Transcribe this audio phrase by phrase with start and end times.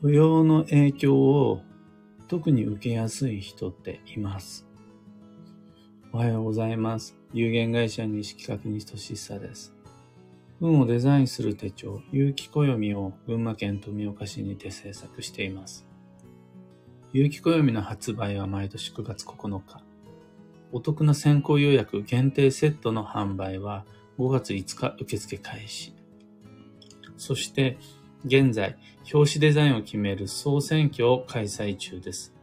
[0.00, 1.62] 土曜の影響を
[2.28, 4.64] 特に受けやすい人っています。
[6.12, 7.16] おはようございます。
[7.32, 9.74] 有限会社西企画西俊久です。
[10.60, 15.84] 運をデザインする手帳、有機暦を群馬県富岡市にて制作しています。
[17.12, 19.82] 有機暦の発売は毎年9月9日。
[20.70, 23.84] お得な先行予約限定セットの販売は
[24.16, 25.92] 5月5日受付開始。
[27.16, 27.78] そして、
[28.24, 28.76] 現在、
[29.12, 32.34] 表紙デザインを決める総選挙を開催中です。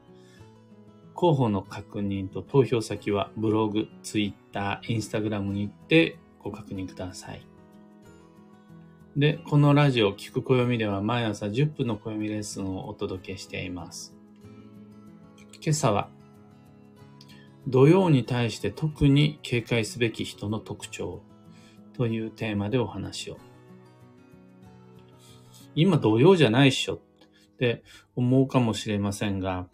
[1.13, 7.45] 候補の確認と投票先はブログ、ツイッター、インスタグラムに行ってご確認ください。
[9.17, 14.13] で、このラジオ、聞く暦では毎朝10分の暦レッスンをお届けしています。
[15.61, 16.09] 今朝は、
[17.67, 21.21] 土曜に対して特に警戒すべき人の特徴
[21.93, 23.37] というテーマでお話を。
[25.75, 26.99] 今土曜じゃないっしょっ
[27.57, 27.83] て
[28.15, 29.67] 思うかもしれませんが、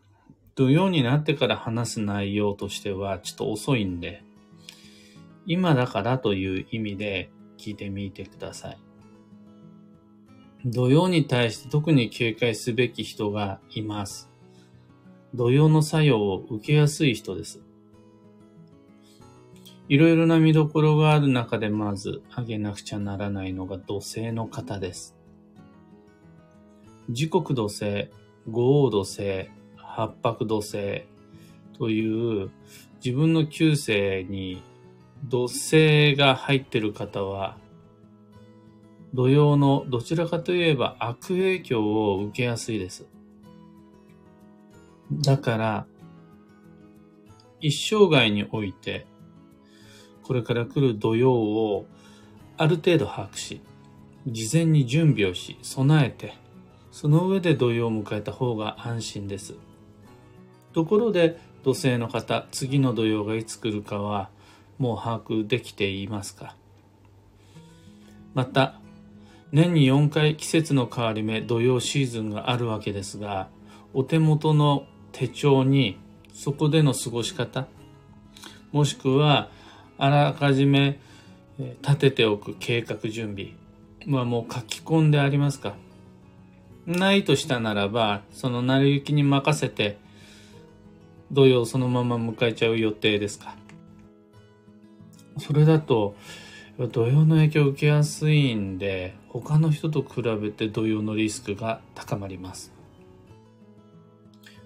[0.56, 4.24] 土曜になってから話す内容としてはちょっと遅いんで、
[5.46, 8.78] 今だからという意味で聞いてみてください。
[10.66, 14.30] 土曜に対して特に警戒すべき人がいます。
[15.34, 17.62] 土曜の作用を受けやすい人です。
[19.88, 25.18] いろいろな見どころがある中でまず挙げなくちゃならないのが土星の方です。
[27.10, 28.10] 時刻土星、
[28.50, 31.06] 五黄土星、八白土星
[31.78, 32.52] という
[33.04, 34.62] 自分の旧星に
[35.26, 37.58] 土星が入ってる方は
[39.14, 43.06] 土曜のどちらかといえば悪影響を受けやすいです。
[45.12, 45.86] だから
[47.60, 49.06] 一生涯において
[50.24, 51.86] これから来る土曜を
[52.58, 53.62] ある程度把握し
[54.28, 56.34] 事前に準備をし備えて
[56.92, 59.56] その上で土曜を迎えた方が安心です。
[60.74, 64.30] ところで土星の方、次の土曜がいつ来るかは
[64.78, 66.56] もう把握できていますか？
[68.34, 68.80] また、
[69.52, 73.50] 年に4回季節の変わり目、土曜シーズンがあるわけですが、
[73.94, 76.00] お手元の手帳に
[76.34, 77.68] そこでの過ごし方、
[78.72, 79.50] もしくは
[79.98, 81.00] あらかじめ
[81.82, 83.52] 立てておく計画準備
[84.18, 85.76] はもう書き込んでありますか？
[86.86, 89.98] ないとしたならば、その成り行きに任せて、
[91.32, 93.56] 土曜そのまま迎えちゃう予定ですか
[95.38, 96.16] それだと、
[96.92, 102.74] 土曜の影響を受けやすいんで、他の人と比べて土曜のリスクが高まります。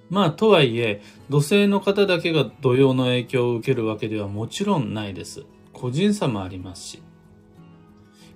[0.09, 5.43] まあ、とはいえ、土星の方だけが土曜の影響を受けるわけではもちろんないです。
[5.73, 7.04] 個人差もありますし。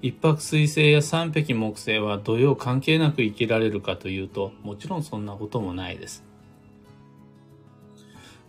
[0.02, 6.24] 一泊水星や三匹木星は土曜関係なく生きられるかというと、もちろんそんなこともないです。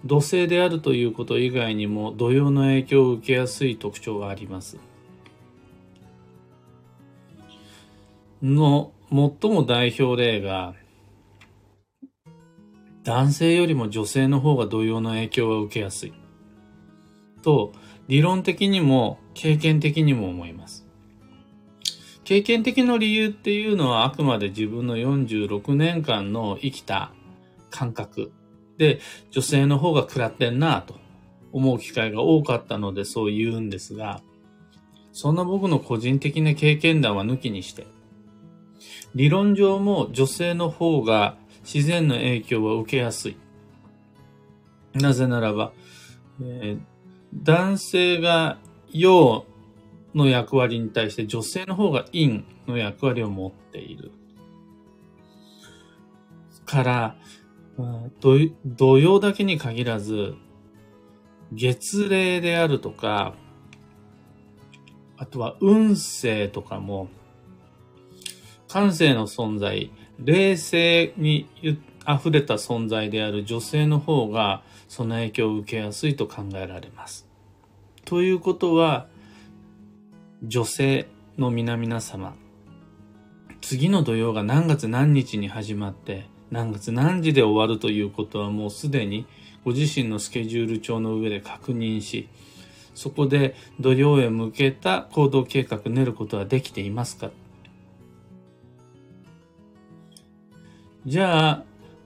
[0.04, 4.78] 土星であるということ以外にも土曜の影響を受けやすい特徴があります。
[8.42, 10.74] の最も代表例が、
[13.02, 16.12] 男性よりも女性の方が土曜の影響を受けやすい。
[17.42, 17.72] と、
[18.08, 20.86] 理論的にも経験的にも思います。
[22.30, 27.10] 経験的な理由っていうのはあくまで自分の46年間の生きた
[27.70, 28.30] 感覚
[28.78, 29.00] で
[29.32, 30.94] 女性の方が食らってんなと
[31.50, 34.22] 思う機会が多かったのでそう言うんですが、
[35.10, 37.88] そんな僕の個人的な経験談は抜きにして、
[39.12, 43.36] 理論上も女性の方が自然の影響は受けやすい。
[44.94, 45.72] なぜならば、
[46.40, 46.80] えー、
[47.34, 48.58] 男性が
[48.92, 49.46] 陽
[50.14, 54.12] の役割に対して女性の方が陰の役割を持っている。
[56.64, 57.16] から、
[58.20, 60.34] 土曜だけに限らず、
[61.52, 63.34] 月齢であるとか、
[65.16, 67.08] あとは運勢とかも、
[68.68, 71.48] 感性の存在、冷静に
[72.08, 77.28] 溢れた存在である女性の方が、その影響を受けやすいと考えられます。
[78.04, 79.08] ということは、
[80.42, 81.06] 女性
[81.36, 82.34] の皆々様、
[83.60, 89.26] 次の土曜が何月何日に始まって、何月何時で終わるということはもうすでに
[89.66, 92.26] ご自身のスケジュール帳の上で確認し、
[92.94, 97.30] そこで土曜へ向けた行動計画練ることはできていますか？
[101.04, 101.64] じゃあ、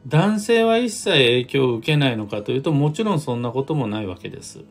[0.08, 4.64] 男性は一切影響を受けないのかというと、もちろんそんなこともないわけです。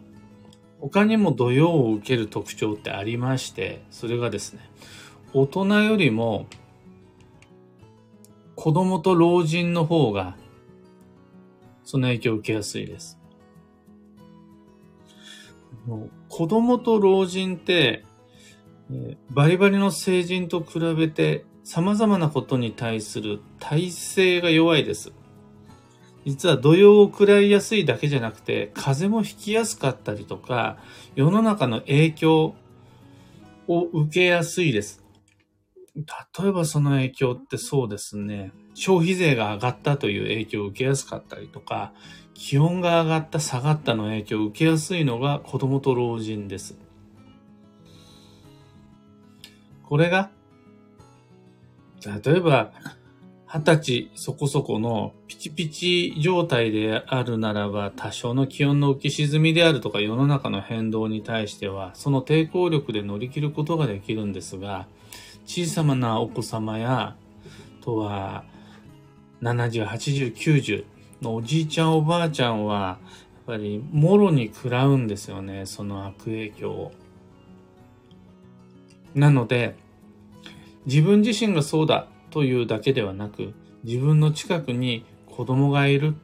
[0.83, 4.69] 他にも土曜を受ける特徴ってありまして、それがですね、
[5.33, 6.45] 大人よりも
[8.55, 10.35] 子供と老人の方が、
[11.85, 13.17] その影響を受けやすいです。
[16.27, 18.03] 子供と老人って、
[19.29, 25.13] バリバリの成人と比べて様々なことに対する耐性が弱いです。
[26.25, 30.77] 実は土曜を食らいやすいだけじゃなくて、風邪もひきやすかったりとか、
[31.15, 32.55] 世の中の影響
[33.67, 35.03] を受けやすいです。
[35.95, 41.93] 例えばその影響ってそうですね、消費税が上がったという影響を受けやすかったりとか、
[42.33, 46.77] 気温が上がった下がったの影響を受けやすいのが子供と老人です。
[49.83, 50.31] これが、
[52.25, 52.71] 例えば、
[53.55, 64.87] 二十歳そこそこのピチピチ状態であるならば、多少の気温の浮き沈みであるとか世の中の変動に対しては、その抵抗力で乗り切ることができるんですが、
[65.45, 67.15] 小さなお子様や、
[67.81, 68.43] とは、
[69.43, 70.85] 70、80、90
[71.21, 72.97] のおじいちゃんおばあちゃんは、
[73.47, 76.91] やっぱり、もろに食らうんですよね、その悪影響を。
[79.13, 79.75] なので、
[80.87, 83.53] 自分自身がそうだというだけではなく、
[83.83, 86.15] 自分の近くに子供がいる、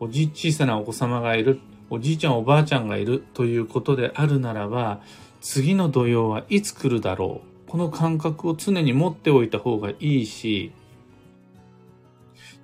[0.00, 1.60] おじ、小さなお子様がいる、
[1.90, 5.02] おじいちゃんおばあちゃんがいるということであるならば、
[5.42, 7.70] 次の土曜はいつ来るだろう。
[7.70, 10.72] この感覚を常に持っておいた方がいいし、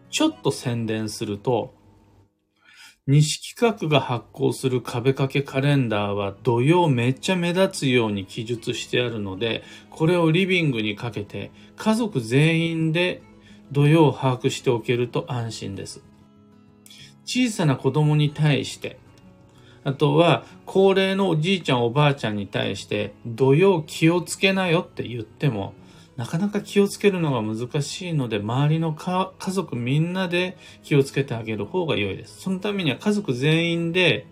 [0.09, 1.75] ちょっと宣伝すると、
[3.07, 13.23] 西企画が発行する壁掛けカレンダーは土曜めっちゃ目立つように記述してあるので、これをリビングにかけて家族全員で
[13.73, 16.03] 土曜を把握しておけると安心です。
[17.27, 18.99] 小さな子供に対して、
[19.83, 25.75] あとは高齢のおじいちゃんおばあちゃんに対して土曜気をつけなよって言っても、
[26.17, 32.41] なかなか気をつけるのが難しいので、周りの家族みんなで気をつけてあげる方が良いです。
[32.41, 34.27] そのためには家族全員で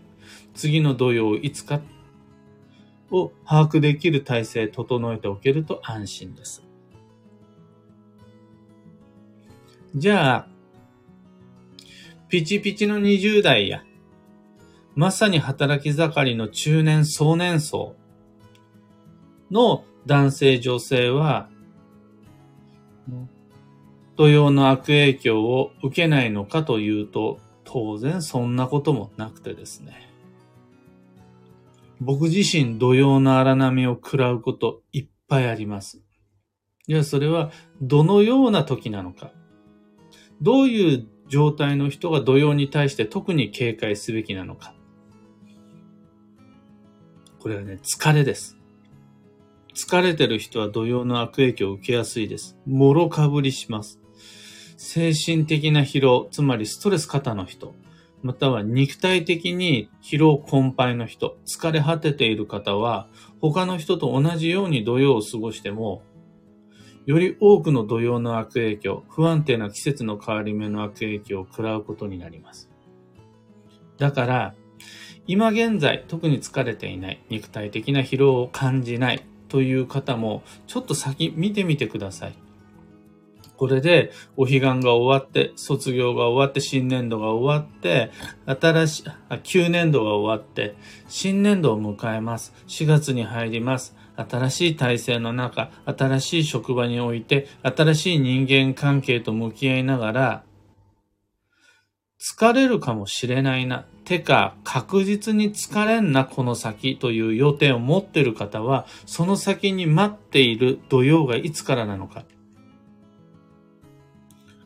[0.54, 1.80] 次の土曜いつか
[3.10, 6.62] を把握できる体制整えておけると安心です。
[9.94, 10.48] じゃあ、
[12.28, 13.82] ピチピチの20代や、
[14.94, 17.96] まさに働き盛りの中年壮年層
[19.50, 21.50] の男性女性は
[24.16, 28.56] 土曜の悪影響を受けないのかというと、当然そん。
[28.56, 30.10] なこともなくてですね。
[32.00, 36.02] 僕自身土曜の荒波を食らうこといっぱいあります。
[36.88, 39.32] じゃあそれはどのような時なのか。
[40.40, 44.74] どういう状態の人が土曜に対して特に警戒すべきなのか。
[47.38, 48.58] これはね、疲れです。
[49.74, 52.56] 疲れてる人は土曜の悪影響を受けやすいです。
[52.66, 54.00] もろかぶりします。
[54.76, 57.74] 精神的な疲労、つまりストレス型の人、
[58.22, 63.08] または肉体的に疲労困憊の人、疲れ果てている方は、
[63.40, 66.02] 他の人と同じように土曜を過ごしても、
[67.04, 72.70] より多くの土曜の悪影響、不安定な季節の変わり目の悪影響を食らうことになります。
[73.98, 74.54] だから、
[75.26, 79.22] 今現在特に疲れていない、肉体的な疲労を感じない、
[79.52, 82.34] という方も、ちょっと先見てみてください。
[83.58, 88.10] これで、お彼岸が終わって、卒業が終わって、新年度が終わって、
[88.46, 90.74] 新しい、あ、旧年度が終わって、
[91.06, 92.54] 新年度を迎えます。
[92.66, 93.94] 4月に入ります。
[94.16, 100.44] 新しい体制の中、新しい職場において、新しい人間関係と向き合いながら、
[102.22, 103.84] 疲れるかもしれないな。
[104.04, 112.24] てか、確実に疲れんな、この先という予定を持っている方は、その先に待っている土曜がいつからなのか。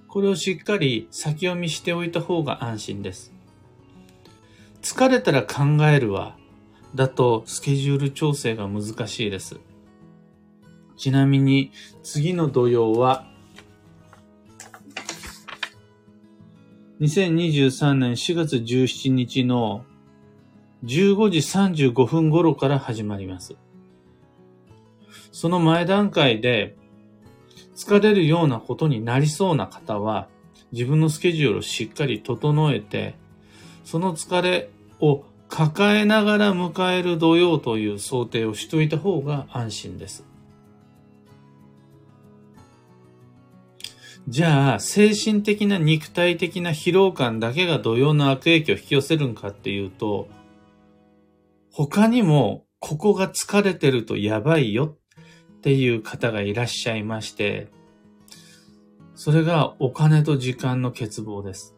[0.06, 3.32] これをしっかり先読みしておいた方が安心です。
[4.82, 6.36] 疲れたら考えるわ。
[6.94, 9.60] だと、スケジュール調整が難しいです。
[10.98, 11.72] ちなみに、
[12.02, 13.26] 次の土曜は
[16.99, 19.85] 2023年4月17日の
[20.85, 23.55] 15時35分頃から始まります。
[25.31, 26.75] その前段階で
[27.76, 30.29] 疲れるようなことになりそうな方は
[30.73, 33.15] 自分のスケジュールをしっかり整えて
[33.85, 40.25] その疲れを抱えながら迎える土曜という想定をしといた方が安心です。
[44.28, 50.28] じゃあ、精神的な肉体的な疲労感だけが土曜の悪影響を引き寄せるんかっていうと、
[51.70, 54.96] 他にもここが疲れてるとやばいよ
[55.56, 57.68] っていう方がいらっしゃいまして、
[59.14, 61.75] それがお金と時間の欠乏です。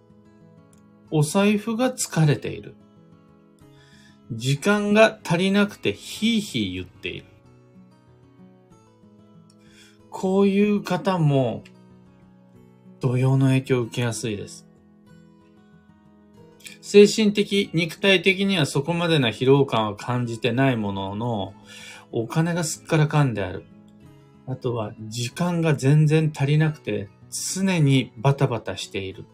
[1.10, 2.74] お財布が疲れている。
[4.32, 7.26] 時間が足りなくてヒーヒー言っている。
[10.10, 11.62] こういう方も
[13.00, 14.66] 土曜の影響を受けやすいです。
[16.80, 21.54] 精神的、肉体的にはそこまでな疲労感は感じてないものの、
[22.12, 23.64] お金がすっからかんである。
[24.46, 29.26] あとは時間が全然足りなくて常にバタバタしている。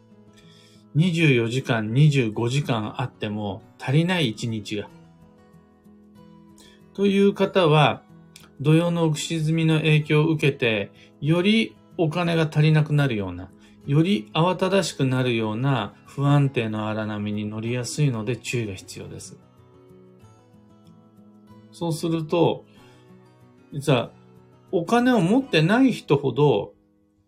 [0.96, 4.88] 24時間、25時間あっても足りない一日が。
[6.94, 8.02] という方は、
[8.60, 13.50] 土曜の浮き沈みの影響を受けて、よりお金が足りなくなるような、
[13.86, 19.38] より慌ただしくなるような不安定の荒波に乗りやすいので注意が必要です。
[21.70, 22.64] そうすると、
[23.72, 24.10] 実は
[24.72, 26.72] お金を持ってない人ほど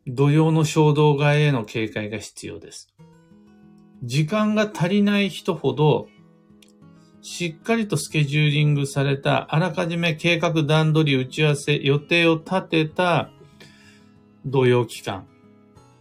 [0.07, 2.95] 土曜の衝動買いへの警戒が必要です。
[4.03, 6.09] 時間が足りない人ほど、
[7.21, 13.31] しっかりとスケジューリングされた、あらかじめ計画段取り打ち合わせ、予定を立てた
[14.47, 15.27] 土曜期間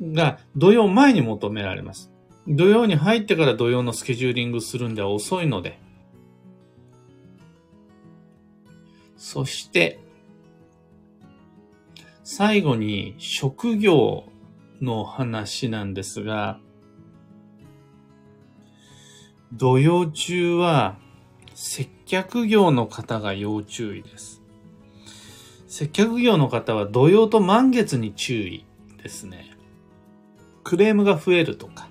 [0.02, 2.12] が土曜前に求められます。
[2.48, 5.80] 土曜に入ってから土曜のスケジューリングするんでは遅いので。
[9.18, 10.00] そして、
[12.24, 14.26] 最後に職業
[14.82, 16.60] の話なんですが、
[19.54, 20.98] 土曜中は
[21.54, 24.42] 接客業の方が要注意です。
[25.68, 28.66] 接客業の方は土曜と満月に注意
[29.02, 29.55] ですね。
[30.66, 31.88] クレームが増えるとか。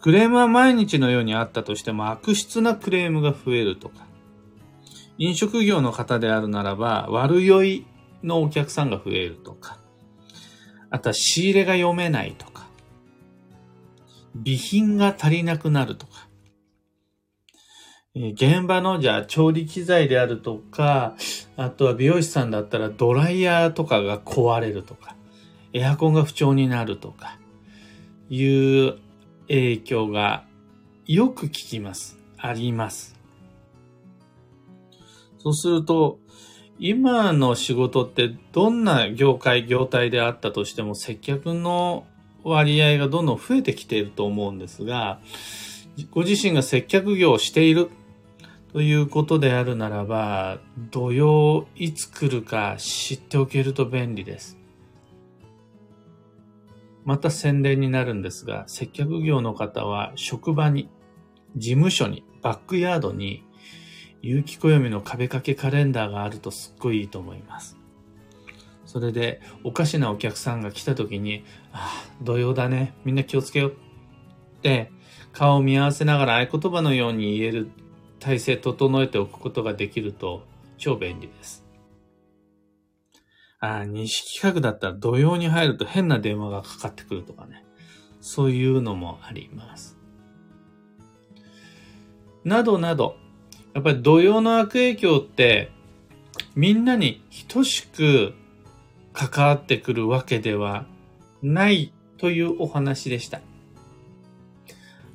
[0.00, 4.06] クレームは毎日のようにあったとしても悪質なクレームが増えるとか。
[5.18, 7.86] 飲食業の方であるならば悪酔い
[8.24, 9.78] のお客さんが増えるとか、
[10.88, 12.66] あとは仕入れが読めないとか、
[14.42, 16.28] 備品が足りなくなるとか、
[18.14, 21.16] 現場のじゃあ調理機材であるとか、
[21.56, 25.14] あとは美容師さんだったらドライヤーとかが壊れるとか、
[25.72, 27.38] エアコンが不調になるとか、
[28.28, 28.98] いう
[29.48, 30.44] 影響が
[31.06, 32.18] よく聞きます。
[32.38, 33.18] あります。
[35.38, 36.18] そうすると、
[36.78, 42.06] 今の仕事ってどんな業界、業態であったとしても接客の
[42.42, 45.20] 割合がどんどん増えてきていると思うんですが、
[46.10, 47.90] ご自身が接客業をしている
[48.72, 50.58] ということであるならば、
[50.90, 54.59] 土曜いつ来るか知っておけると便利です。
[57.04, 60.88] また宣伝になるんですが、接客業の方は職場に、
[61.56, 63.44] 事務所に、バックヤードに
[64.22, 67.76] 有機暦の壁掛けカレンダーがあるとすっごいいいと思います。
[68.84, 72.94] それで、おかしなお客さんが来た時に、ああ、土曜だね。
[73.04, 73.70] みんな気をつけよう。
[73.70, 73.74] っ
[74.62, 74.90] て、
[75.32, 77.70] 顔を見合わせながら合言葉のように言える
[78.18, 80.44] 体制整えておくことができると
[80.76, 81.59] 超便利です。
[83.60, 87.64] あ、西企画だったら土曜に入ると変な電話がかかってくるとかね。
[88.20, 89.98] そういうのもあります。
[92.44, 93.16] などなど、
[93.74, 95.70] やっぱり土曜の悪影響って
[96.54, 98.34] みんなに等しく
[99.12, 100.86] 関わってくるわけでは
[101.42, 103.40] ないというお話でした。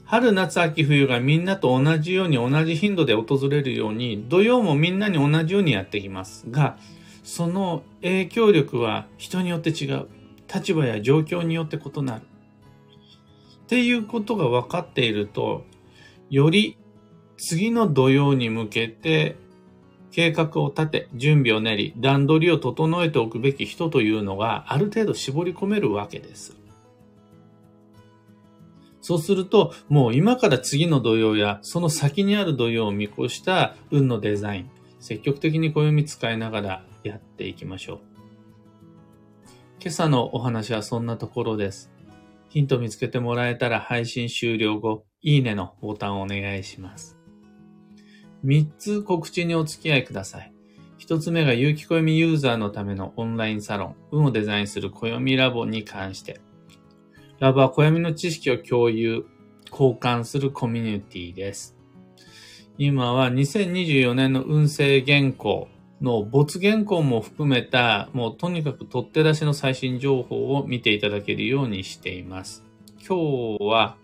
[0.06, 6.78] 春、夏、秋、冬がみんなと同じように同じ頻度で訪れるように、土曜もみんなに同じようにやってきますが、
[7.26, 10.08] その影響力は人によって違う。
[10.54, 12.22] 立場や状況によって異なる。
[12.22, 15.66] っていうことが分かっていると、
[16.30, 16.78] より
[17.38, 19.38] 次の土曜に向けて
[20.12, 26.56] 計画を立て、準備を練り、段取りを整えておくべき人というのがある程度絞り込めるわけです。
[29.02, 34.70] そうすると、もう今から次の土曜や、その先にある土曜を見越した運のデザイン、
[35.06, 38.00] 積極的に暦使いながらやっていきましょう。
[39.80, 41.92] 今朝のお話はそんなところです。
[42.50, 47.20] ヒント見つけてもらえたら配信終了後、いいねのボタンをお願いします。
[48.46, 50.52] 3つ告知にお付き合いください。
[50.98, 56.42] 1つ目が有機暦ユーザーのためのオンラインサロン、運をデザインする暦ラボに関して。
[57.40, 59.28] ラボは暦の知識を共有、
[59.70, 61.75] 交換するコミュニティです。
[62.78, 65.70] 今は2024年の運勢原稿
[66.02, 72.66] の没原稿も含めた、もうとにかく取って出しの最新情報を見ていただけるようにしています。
[73.08, 73.96] 今日は、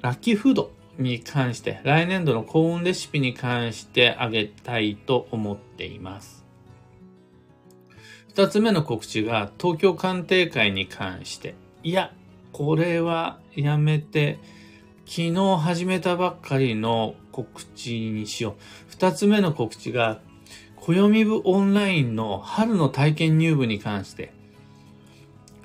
[0.00, 6.44] ラッキーフードに関して、来年度の幸運レシピに関してあげたいと思っています。
[8.34, 11.54] 二つ目の告知が東京鑑定会に関して。
[11.84, 12.12] いや、
[12.50, 14.40] これはやめて、
[15.06, 18.54] 昨日始めたばっかりの告知にしよう。
[18.90, 20.20] 二つ目の告知が、
[20.76, 24.32] 暦部オンラインの春の体験入部に関して、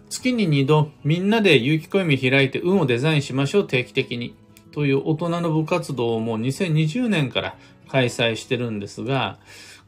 [0.09, 4.36] 月に二度みんなで有機暦開いて運をデザインしましょう定期的に
[4.71, 7.57] という大人の部活動をもう2020年から
[7.89, 9.39] 開催してるんですが、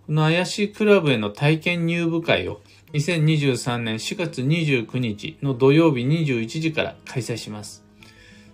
[0.08, 2.62] この怪しいクラブへの体験入部会を
[2.94, 7.86] 2023年4月29日の土曜日21時から開催します。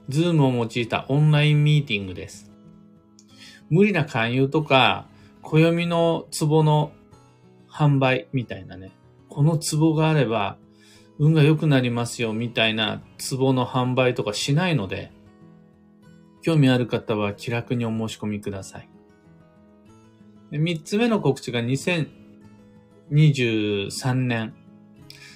[0.09, 2.51] ズームを用いたオンラインミーティングです。
[3.69, 5.07] 無理な勧誘とか、
[5.41, 6.91] 暦の壺の
[7.69, 8.91] 販売みたいなね。
[9.29, 10.57] この壺があれば
[11.19, 15.11] 運が良くなりますよみたいな壺の販売とかしないので、
[16.41, 18.89] 興味ある方は気楽にお申し込みください。
[20.51, 24.53] 三つ目の告知が2023年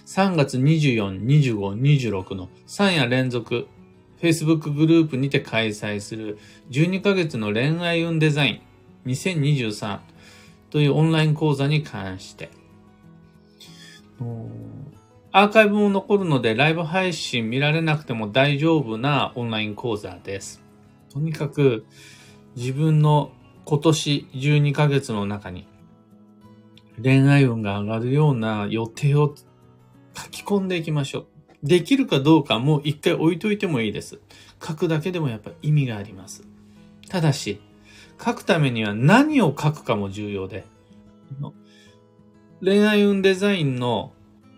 [0.05, 3.67] 3月24、25、26の3夜連続
[4.21, 6.37] Facebook グループにて開催する
[6.71, 8.61] 12ヶ月の恋愛運デザイ
[9.05, 9.99] ン2023
[10.69, 12.49] というオンライン講座に関して、
[15.31, 20.61] アーカイブも残るのでライブ配信見られなくても大丈夫なオンライン講座です。
[21.11, 21.85] とにかく
[22.55, 23.31] 自分の
[23.65, 25.67] 今年12ヶ月の中に
[27.01, 29.33] 恋愛運が上がるような予定を
[30.15, 31.38] 書き込んでいきましょう。
[31.63, 34.19] できるかどうかもう一回置いといてもいいです。
[34.65, 36.43] 書くだけでもやっぱ意味があります。
[37.09, 37.59] ただし、
[38.23, 40.65] 書くためには何を書くかも重要で、
[42.61, 44.13] 恋愛運デザインの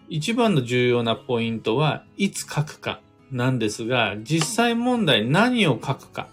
[0.10, 3.00] 一番の重要なポイントはいつ書くか
[3.32, 6.28] なんですが、実際問題何を書くか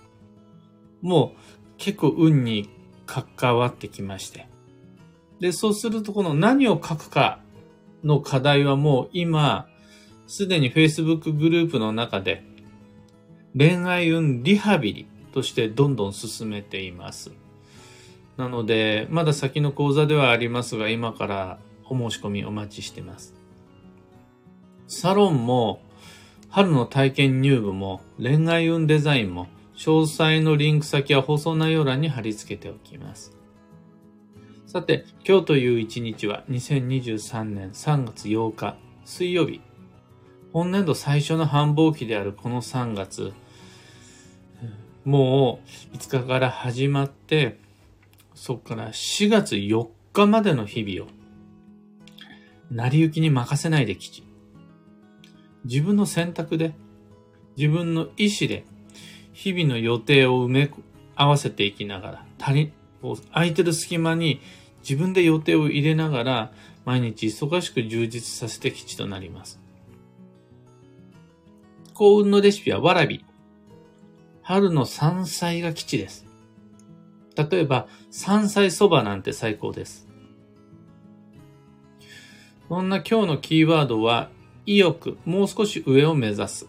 [1.02, 1.40] もう
[1.78, 2.68] 結構運に
[3.06, 4.48] 関わってきまして。
[5.40, 7.40] で、そうするとこの何を書くか
[8.02, 9.68] の課題はもう今、
[10.28, 12.44] すでに Facebook グループの中で
[13.56, 17.32] 恋愛運リハビリとしてどんどん進めています。
[18.36, 23.34] なので、まだ先の講座ではありますが、今からお申し込みお待ちしてます。
[24.86, 25.80] サロンも、
[26.50, 33.36] 春の体験入部も、恋愛運デザインも、詳細のリンク先は放送内容欄に貼り付けておきます。
[34.66, 39.67] さて、今日という一日は2023年3月8日水曜日。
[40.52, 43.32] 本年度最初の繁忙期であるこの3月、
[45.04, 45.60] も
[45.92, 47.58] う5日から始まって、
[48.34, 51.12] そこから4月4日までの日々を、
[52.70, 54.22] 成り行きに任せないできち。
[55.64, 56.74] 自分の選択で、
[57.56, 58.64] 自分の意思で、
[59.32, 60.70] 日々の予定を埋め
[61.14, 62.72] 合わせていきながら、足り、
[63.32, 64.40] 空いてる隙間に
[64.80, 66.52] 自分で予定を入れながら、
[66.84, 69.60] 毎日忙しく充実させて基地となります。
[71.98, 73.24] 幸運のレシピはわらび。
[74.42, 76.26] 春の山菜が基地です。
[77.36, 80.06] 例えば、山菜そばなんて最高です。
[82.68, 84.30] そんな今日のキーワードは、
[84.64, 86.68] 意欲、もう少し上を目指す。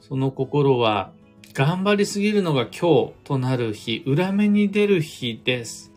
[0.00, 1.12] その心は、
[1.54, 5.92] 頑張りすぎるのが今日となる日、裏目に出る日です。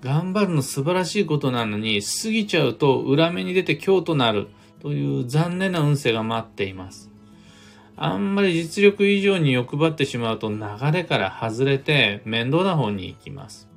[0.00, 4.48] 頑張るの素晴らしいことなのに、過ぎちゃうと裏目に出て今日となる
[4.80, 7.10] という残念な運勢が待っています。
[7.96, 10.58] あんまり実力以上に欲張ってしまうと流
[10.92, 13.70] れから外れて面倒な方に行きます。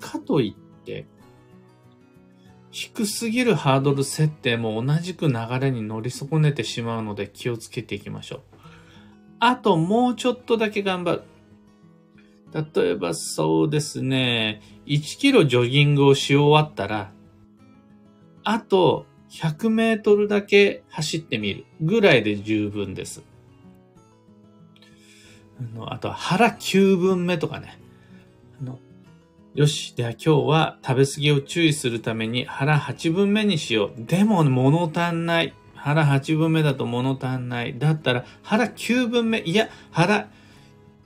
[0.00, 1.06] かといって、
[2.72, 8.40] 低すぎるハードル設定も同じく流れに乗り損ねてしまうので気をつけていきましょう。
[9.38, 11.22] あともうちょっとだけ頑張る。
[12.74, 17.12] 例えばそうですね、1キロジョギングをし終わったら、
[18.42, 23.22] あと100メートルだけ走ってみるぐらいで十分です。
[25.60, 27.78] あのあとは腹9分目とかね。
[28.60, 28.78] あの
[29.54, 29.94] よし。
[29.94, 33.92] では今日は食べ過ぎを注意するために腹8分目にしよう。
[33.96, 35.54] でも物足んない。
[35.74, 37.78] 腹8分目だと物足んない。
[37.78, 40.28] だったら腹9分目、いや、腹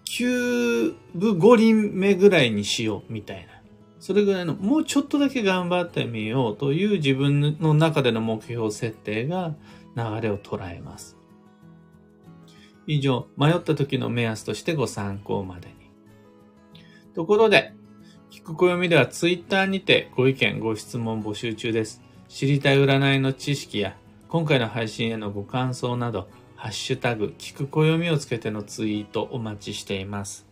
[0.06, 3.12] 9分5輪目ぐらいにしよう。
[3.12, 3.58] みたいな。
[4.00, 9.54] それぐらいの、もうちょっとだけ頑張ってみようという自分の中での目標設定が
[9.96, 11.17] 流れを捉えます。
[12.90, 15.74] 以上、迷った時の目安としてご参考までに。
[17.14, 17.74] ところで、
[18.30, 22.02] 聞く暦ではツイッターにてご意見、ご質問募集中です。
[22.28, 23.94] 知りたい占いの知識や、
[24.28, 30.46] 今回の配信へのご感想など、ハッシュタグ、聞く暦をつけてのツイートお待ちしています。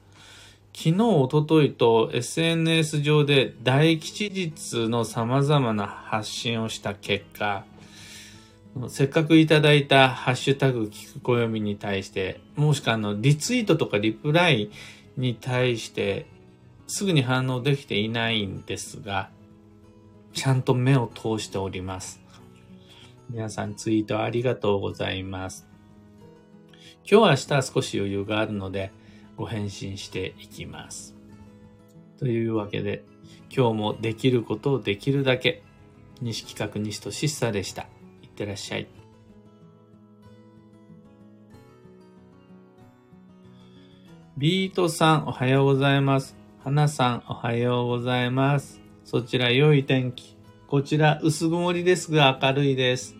[0.74, 7.64] 昨日、おとといと SNS 上で大吉日の様々な発信をした結果、
[8.88, 14.70] せっかくいただいたハッシュタグ聞く暦に対して、もしくはあの、リツイートとかリプライ
[15.16, 16.26] に対して、
[16.86, 19.30] すぐに反応できていないんですが、
[20.34, 22.20] ちゃんと目を通しております。
[23.30, 25.66] 皆さんツイートありがとうございます。
[27.10, 28.92] 今日は明日は少し余裕があるので、
[29.36, 31.16] ご返信していきます。
[32.18, 33.04] というわけで、
[33.48, 35.62] 今日もできることをできるだけ、
[36.20, 37.86] 西企画西としっさでした。
[38.36, 38.86] ってらっしゃい。
[44.36, 46.36] ビートさん、おはようございます。
[46.62, 48.82] 花さん、おはようございます。
[49.04, 50.36] そちら良い天気。
[50.66, 53.16] こちら薄曇りですが明るいです。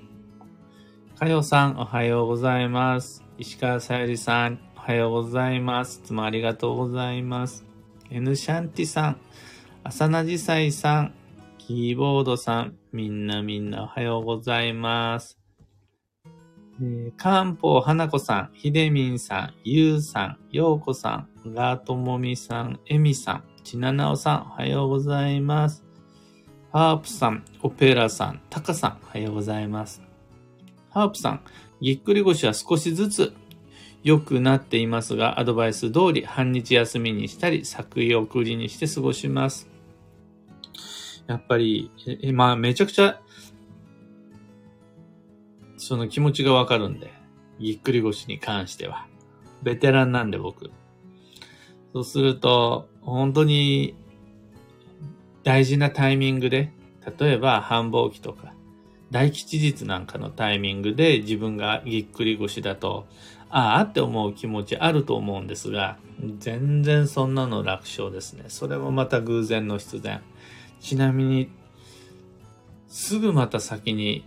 [1.19, 3.25] かよさん、おはようございます。
[3.39, 6.01] 石川さゆりさん、おはようございます。
[6.05, 7.65] いつもありがとうございます。
[8.11, 9.17] N シャンティさん、
[9.85, 11.15] 浅名じさいさん、
[11.67, 15.37] キーボードさん、みんなみんなおはようございます。
[16.81, 25.83] えー、漢方花子さん、ひでみんさん、ゆうさん、ようこさん、ガートもみさん、えみさん、ちななおさん、おはようございます。
[26.71, 30.01] ハープさん、オペラさん、タカさん、おはようございます。
[30.91, 31.41] ハープさん、
[31.81, 33.35] ぎっくり腰は少しずつ
[34.05, 39.76] 良くなっていますが、アドバイス通り半日休みにしたり、作為送りにして過ごします。
[41.27, 41.91] やっぱり、
[42.33, 43.21] まあめちゃくちゃ、
[45.77, 47.13] その気持ちがわかるんで、
[47.59, 49.07] ぎっくり腰に関しては。
[49.63, 50.71] ベテランなんで僕。
[51.93, 53.95] そうすると、本当に
[55.43, 56.73] 大事なタイミングで、
[57.19, 58.53] 例えば繁忙期とか、
[59.11, 63.07] 大吉日なんかのタイミングで自分がぎっくり腰だと、
[63.49, 65.99] ああって思う気持ちあると思うんですが、
[66.39, 68.45] 全然そんなの楽勝ですね。
[68.49, 70.21] それもまた偶然の必然。
[70.81, 71.51] ちなみに、
[72.89, 74.25] すぐまた先に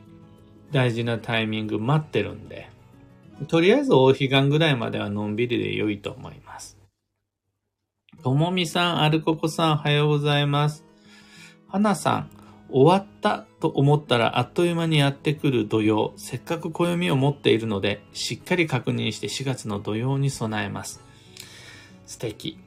[0.72, 2.70] 大事なタイミング待ってるんで、
[3.48, 6.78] とりあえず大彼岸ぐらいまではのんびりで良いと思います。
[8.24, 10.84] ともみさん、アルココさん、おはようございます。
[11.68, 12.30] はなさん、
[12.70, 21.02] 終わったと思ったらあっという間にやってくる土曜、せっかく暦を持っているので、しっかり確認して4月の土曜に備えます。
[22.06, 22.58] 素敵。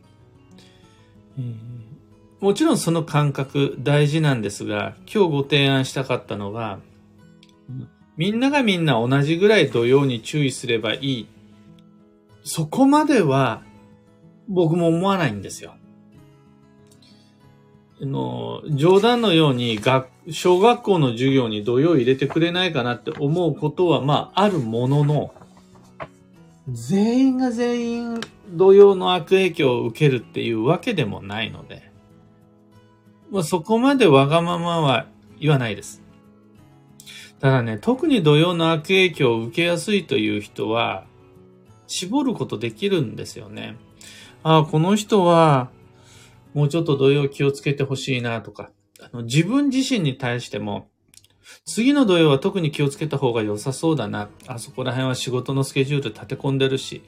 [2.42, 6.80] もちろんその感覚大事なんですが、今日ご提案したかったのは、
[8.16, 11.28] みんながみんな同じぐらい土曜に注意すればいい。
[12.42, 13.62] そこまでは
[14.48, 15.76] 僕も思わないんですよ。
[18.02, 25.32] あの、冗談のように学、小学校の授業に土曜入れてくれないかなって思うことは、まあ、あるものの、
[26.68, 31.91] 全員が全員土曜の悪影響を受けるっていうわけでもないので、
[33.32, 35.06] まあ、そこまでわがままは
[35.40, 36.02] 言わないです。
[37.40, 41.06] ただね、特に土曜の悪影響を受けやすいという人は、
[41.86, 43.76] 絞ることできるんですよね。
[44.42, 45.70] ああ、この人は、
[46.52, 50.90] もうちょっと土曜気をつけてほしいなとか、あの自分自身に対しても、
[51.64, 54.28] 次の土曜は特に気をつけた方が良さそうだな。
[54.46, 57.02] あそこら辺は仕事のスケジュール立て込んでるし、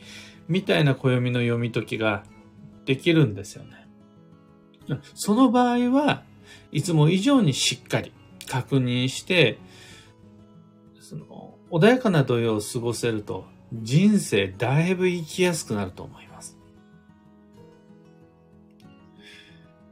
[0.48, 2.24] みたいな暦の読み解きが
[2.86, 3.83] できるんですよね。
[5.14, 6.22] その場合は
[6.72, 8.12] いつも以上にしっかり
[8.46, 9.58] 確認して、
[11.00, 16.58] その穏やかな土曜を過ごせると人生だいぶ生きやすくなると思います。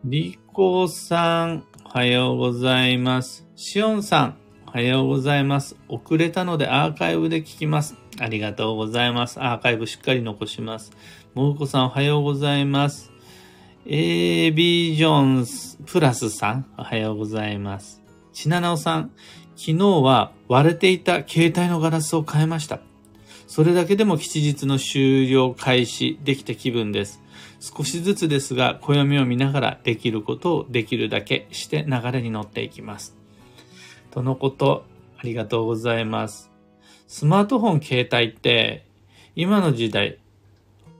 [0.04, 3.46] リコさん、おはようございます。
[3.54, 5.76] シオンさん、おはようございます。
[5.88, 7.96] 遅れたのでアーカイブで聞きます。
[8.18, 9.40] ありがとうございます。
[9.40, 10.92] アーカイブしっかり残します。
[11.34, 13.11] もぐこさん、おはようございます。
[13.84, 18.00] AB ジョンプラスさん、おはようございます。
[18.32, 19.10] ちななおさん、
[19.56, 22.78] 昨日は割れていた携帯のガラスを変えました。
[23.48, 27.20] それだけでも吉日の終了開始できた気分です。
[27.58, 33.16] 少しずつですが、暦を見ながらできることをできるだけして流れに乗っていきます。
[34.12, 34.84] とのこと、
[35.18, 36.52] ありがとうございます。
[37.08, 38.86] スマートフォン携帯って、
[39.34, 40.18] 今の時代、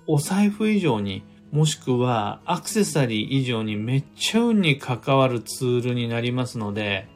[0.08, 7.06] お財布以上にもしくはアクセサリー以上にめっちゃ運に関わるツールになりますので、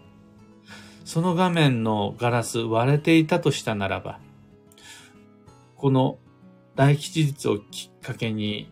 [1.06, 4.20] その画面のガラス割れていたとしたならば、
[5.74, 6.18] この
[6.74, 8.70] 大吉日をきっかけに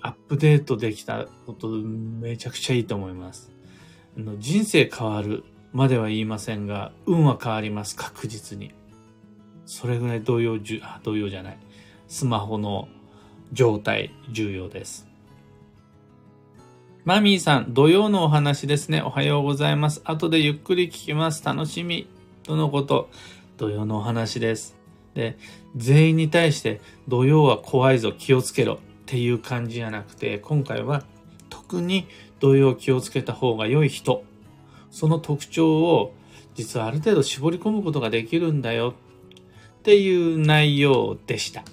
[0.00, 3.50] アップデートできたことめちゃくちゃいいと思います。
[4.38, 8.72] 人生変わるまでは言いませんが、運は変わります、確実に。
[9.66, 11.58] それぐらい同様、あ、同様じゃない。
[12.08, 12.88] スマホの
[13.54, 15.08] 状態重要です。
[17.04, 19.00] マミーさん、土曜のお話ですね。
[19.02, 20.02] おはようございます。
[20.04, 21.44] 後でゆっくり聞きます。
[21.44, 22.08] 楽しみ。
[22.42, 23.08] とのこと。
[23.56, 24.76] 土曜のお話です。
[25.14, 25.38] で、
[25.76, 31.04] 全員に対して土曜は怖いぞ気をつけろっていう感じじゃなくて、今回は
[31.50, 32.06] 特に
[32.40, 34.24] 土曜気をつけた方が良い人、
[34.90, 36.14] その特徴を
[36.54, 38.94] 実はある程度絞り込むことができるんだよ
[39.78, 41.64] っていう内容でした。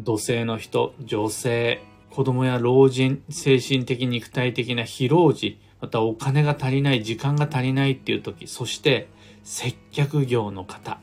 [0.00, 9.08] 土星の人、女性、子供や老人、精神的肉体的な疲労時、またお金が足りない、時間が足りないっていう時、そして
[9.42, 10.98] 接客業の方。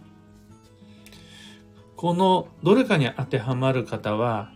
[1.95, 4.51] このどれかに当てはまる方は、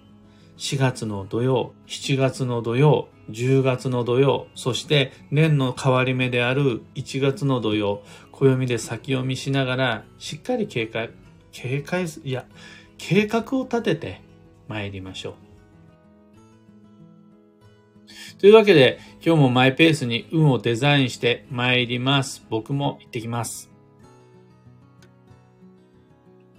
[0.58, 11.10] 4月の土曜、7月の土曜、10月の土曜、そして年の変わり目である1月の土曜、暦で先読みしながら、しっかり警戒、
[11.52, 12.46] 警戒す、いや、
[13.06, 14.22] 計画を立てて
[14.70, 15.34] 参りましょう。
[18.40, 22.46] というわけで、今日もマイペースに運をデザインして参ります。
[22.50, 23.73] 僕も行ってきます。